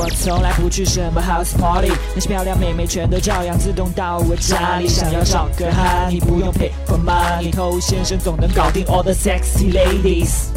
[0.00, 4.86] 我从来不去什么 house party，那些漂亮妹妹全都照样自动到我家里。
[4.86, 10.50] 想要找个哈，你不用 pay for money，偷先生总能搞定 all the sexy ladies。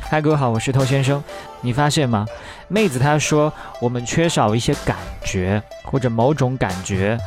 [0.00, 1.22] 嗨，各位好，我是偷先生。
[1.60, 2.24] 你发现吗？
[2.68, 7.18] 妹子她说我们缺少一些感觉或者某种感觉，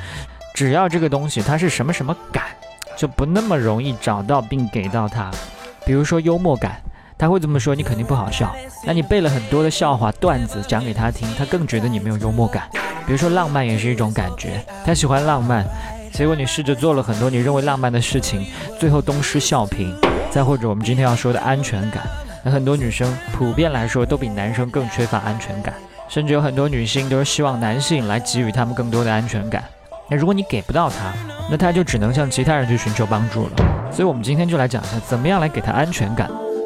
[0.56, 2.46] 只要这个东西它是什么什么感，
[2.98, 5.30] 就不那么容易找到并给到她。
[5.86, 6.82] 比如说幽默感。
[7.24, 8.54] 他会这么说，你肯定不好笑。
[8.86, 12.68] 那你背了很多的笑话段子讲给他听，他更觉得你没有幽默感。
[13.08, 15.66] 比如说浪漫也是一种感觉，他喜欢浪漫，
[16.12, 18.46] 结果你试着做了很多你认为浪漫的事情，
[18.78, 19.96] 最后东施效颦。
[20.30, 22.04] 再或者我们今天要说的安全感，
[22.44, 25.74] 那很多女生普遍来说都比男生更缺乏安全感，
[26.10, 29.64] 甚至有很多女性都是希望男性来给予他们更多的安全感。
[30.10, 31.14] 那如果你给不到他，
[31.50, 33.52] 那他就只能向其他人去寻求帮助了。
[33.94, 36.30] 所以我们今天就来讲一下，怎么样来给他安全感。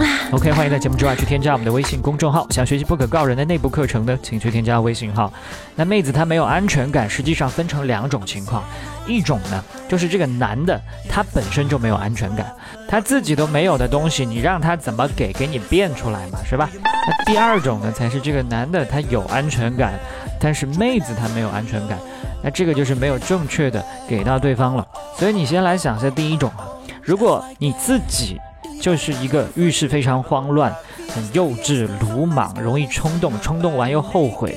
[0.32, 2.46] OK，欢迎在节目之外去添加我们的微信公众号。
[2.50, 5.32] 想学习不可告人的内部课程的，请去添加微信号。
[5.74, 8.62] 那妹子她没有安全感，实际上分成两种情况。
[9.06, 12.54] 一种呢，就是这个男的他本身就没有安全感，
[12.88, 15.32] 他自己都没有的东西，你让他怎么给？
[15.32, 16.70] 给你变出来嘛，是吧？
[16.74, 19.94] 那第二种呢，才是这个男的他有安全感，
[20.38, 21.98] 但是妹子她没有安全感，
[22.42, 24.86] 那这个就是没有正确的给到对方了。
[25.18, 26.68] 所以你先来想一下第一种啊，
[27.02, 28.38] 如果你自己。
[28.80, 30.74] 就是一个遇事非常慌乱、
[31.14, 34.56] 很幼稚、鲁莽、容易冲动，冲动完又后悔，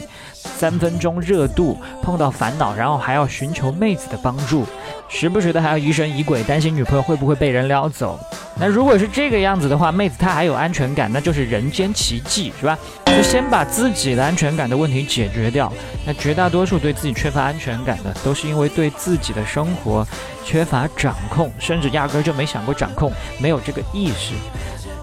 [0.58, 4.66] 三分钟热度，碰到烦恼，然后还要寻求妹子的帮助，
[5.10, 8.20] 时不时的还要疑神疑鬼，担心女朋友会不会被人撩走。
[8.56, 12.78] 那如果是这个样子的话，妹子她还有安全感，那就是人间奇迹，是吧？
[13.06, 15.72] 就先把自己的安全感的问题解决掉。
[16.06, 20.08] 那绝大多数对自己缺乏安全感的，都是因为对自己的生活
[20.46, 24.34] 缺乏掌控，甚至压根就没想过掌控，没有这个意识。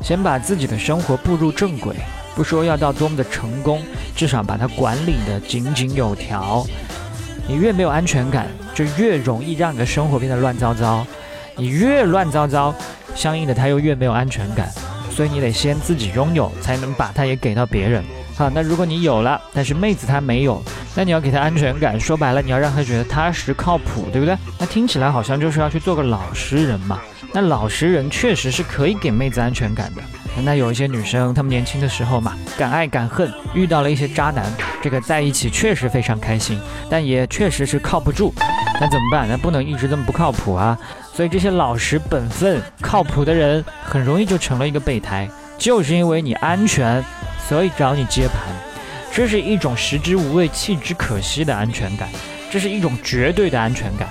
[0.01, 1.95] 先把自己的生活步入正轨，
[2.41, 3.83] 不说要到多么的成功，
[4.17, 6.67] 至少把它管理的井井有条。
[7.47, 11.07] 你越没有安全感，就越容易让你的生活变得乱糟糟。
[11.55, 12.75] 你越乱糟糟。
[13.15, 14.71] 相应的，他又越没有安全感，
[15.11, 18.03] 所以你得先自己拥有，才能把它也给到别人。
[18.35, 20.63] 好，那如果你有了，但是妹子她没有，
[20.95, 24.35] 那你要给她安全感，说白了，你要让她觉得踏实靠谱，对不对？
[24.59, 27.01] 那听起来好像就是要去做个老实人嘛。
[27.35, 30.01] 那老实人确实是可以给妹子安全感的。
[30.43, 34.45] 那有一些女生，她们年轻的时候嘛，敢爱敢恨，遇到了一些渣男，
[34.83, 36.59] 这个在一起确实非常开心，
[36.89, 38.33] 但也确实是靠不住。
[38.81, 39.29] 那怎么办？
[39.29, 40.79] 那不能一直这么不靠谱啊。
[41.13, 45.29] 所以这些老实本分、靠谱的人，很容易就成了一个备胎。
[45.59, 47.05] 就是因为你安全，
[47.47, 48.41] 所以找你接盘。
[49.13, 52.09] 这是一种食之无味、弃之可惜的安全感，
[52.51, 54.09] 这是一种绝对的安全感。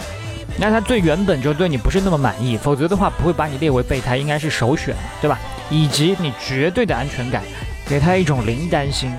[0.59, 5.39] 那他最原本就对你不是那么满意，否则的话不会把你列为备胎，应该是首选，对吧？
[5.69, 7.43] 以及你绝对的安全感，
[7.87, 9.11] 给他一种零担心。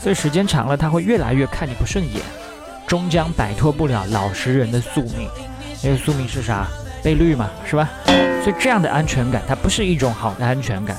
[0.00, 2.22] 所以时间长了，他会越来越看你不顺眼，
[2.86, 5.28] 终将摆脱不了老实人的宿命。
[5.82, 6.66] 那个宿命是啥？
[7.02, 7.88] 被绿嘛，是吧？
[8.42, 10.96] 所以这样的安全感，它不是一种好的安全感。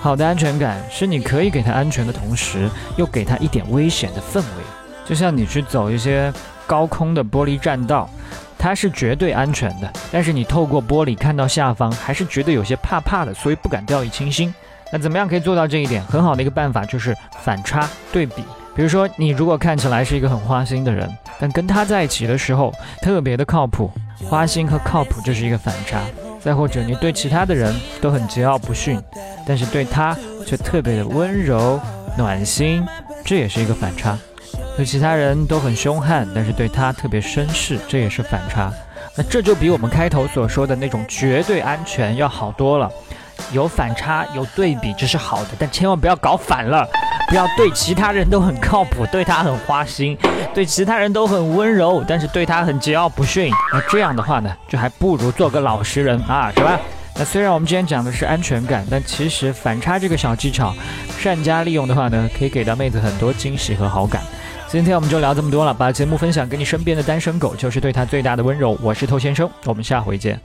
[0.00, 4.64] 好的安全感是你可以给他安全的同时，又给他一点危险的氛围。
[5.04, 6.32] 就像你去走一些
[6.66, 8.08] 高空的玻璃栈道，
[8.62, 14.54] 它是绝对安全的，但是你透过玻璃看到下方，还是觉得有些怕怕的，所以不敢掉以轻心。
[14.92, 16.02] 那怎么样可以做到这一点？
[16.04, 18.44] 很好的一个办法就是反差对比。
[18.74, 23.90] 比如说，你如果看起来是一个很花心的人，但跟他在一起的时候特别的靠谱。
[24.28, 26.02] 花心和靠谱就是一个反差，
[26.38, 29.02] 再或者你对其他的人都很桀骜不驯，
[29.46, 30.14] 但是对他
[30.46, 31.80] 却特别的温柔
[32.18, 32.86] 暖心，
[33.24, 34.18] 这也是一个反差。
[34.80, 38.72] 对其他人都很凶悍，但是对他特别绅士，这也是反差。
[39.14, 42.90] 那这就比我们开头所说的那种绝对安全要好多了。
[43.52, 46.88] 有反差有对比这是好的，但千万不要搞反了。
[47.28, 50.16] 不要对其他人都很靠谱，对他很花心；
[50.54, 53.52] 对其他人都很温柔，但是对他很桀骜不驯。
[53.74, 56.80] 那这样的话呢，就还不如做个老实人啊，是吧？
[57.16, 60.74] 那虽然我们今天讲的是安全感，但其实反差这个小技巧，
[61.18, 64.22] 善加利用的话呢，可以给到妹子很多惊喜和好感。
[64.70, 68.78] 今天我们就聊这么多了，把节目分享给你身边的单身狗，就是对他最大的温柔。
[68.80, 70.40] 我是偷先生，我们下回见。